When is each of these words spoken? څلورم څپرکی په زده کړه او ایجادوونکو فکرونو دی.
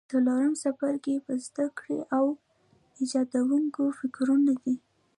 څلورم 0.11 0.53
څپرکی 0.61 1.15
په 1.25 1.33
زده 1.45 1.65
کړه 1.77 1.97
او 2.17 2.25
ایجادوونکو 2.99 3.83
فکرونو 3.99 4.53
دی. 4.63 4.75